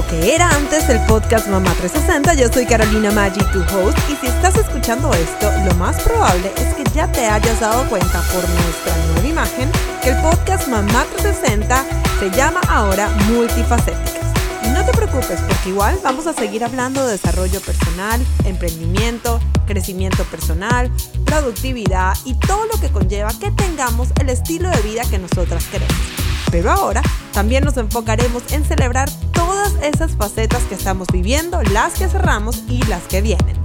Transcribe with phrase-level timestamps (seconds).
[0.00, 2.34] que era antes el podcast Mamá 360.
[2.34, 6.72] Yo soy Carolina Maggi, tu host, y si estás escuchando esto, lo más probable es
[6.74, 9.70] que ya te hayas dado cuenta por nuestra nueva imagen
[10.02, 11.84] que el podcast Mamá 360
[12.18, 14.32] se llama ahora Multifacéticas.
[14.64, 20.24] Y no te preocupes porque igual vamos a seguir hablando de desarrollo personal, emprendimiento, crecimiento
[20.24, 20.90] personal,
[21.26, 26.31] productividad y todo lo que conlleva que tengamos el estilo de vida que nosotras queremos.
[26.52, 27.02] Pero ahora
[27.32, 32.84] también nos enfocaremos en celebrar todas esas facetas que estamos viviendo, las que cerramos y
[32.84, 33.56] las que vienen.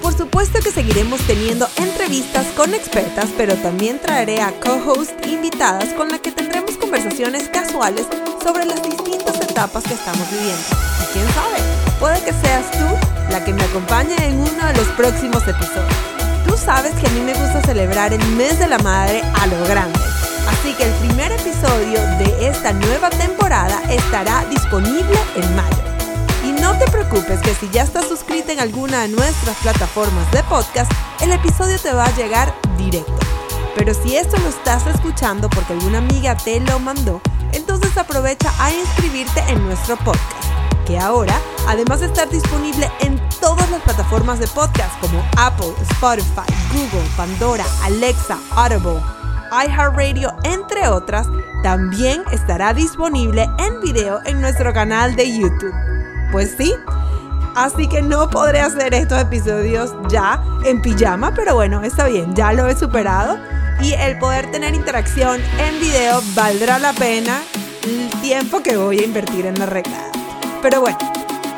[0.00, 6.08] Por supuesto que seguiremos teniendo entrevistas con expertas, pero también traeré a co-host invitadas con
[6.08, 8.06] las que tendremos conversaciones casuales
[8.42, 10.62] sobre las distintas etapas que estamos viviendo.
[11.02, 11.58] Y quién sabe,
[11.98, 15.94] puede que seas tú la que me acompañe en uno de los próximos episodios.
[16.46, 19.62] Tú sabes que a mí me gusta celebrar el mes de la madre a lo
[19.66, 20.09] grande
[20.50, 25.76] Así que el primer episodio de esta nueva temporada estará disponible en mayo.
[26.44, 30.42] Y no te preocupes que si ya estás suscrita en alguna de nuestras plataformas de
[30.44, 33.14] podcast, el episodio te va a llegar directo.
[33.76, 37.20] Pero si esto lo estás escuchando porque alguna amiga te lo mandó,
[37.52, 40.44] entonces aprovecha a inscribirte en nuestro podcast,
[40.84, 46.52] que ahora, además de estar disponible en todas las plataformas de podcast como Apple, Spotify,
[46.72, 49.00] Google, Pandora, Alexa, Audible,
[49.50, 51.26] iHeartRadio, entre otras,
[51.62, 55.74] también estará disponible en video en nuestro canal de YouTube.
[56.32, 56.74] Pues sí,
[57.54, 62.52] así que no podré hacer estos episodios ya en pijama, pero bueno, está bien, ya
[62.52, 63.38] lo he superado.
[63.82, 67.40] Y el poder tener interacción en video valdrá la pena
[67.82, 70.10] el tiempo que voy a invertir en la regla.
[70.60, 70.98] Pero bueno,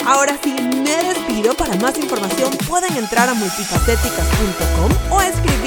[0.06, 1.54] Ahora sí, me despido.
[1.54, 5.61] Para más información pueden entrar a multifacéticas.com o escribirme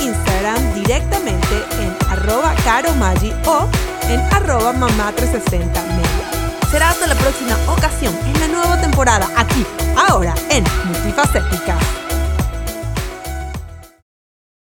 [0.00, 3.68] Instagram directamente en arroba caromagi o
[4.08, 6.26] en arroba mamá360 media.
[6.70, 9.64] Será hasta la próxima ocasión en la nueva temporada aquí,
[9.96, 12.05] ahora en Multifacéticas.